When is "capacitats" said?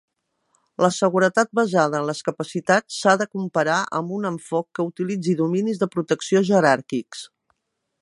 2.31-2.97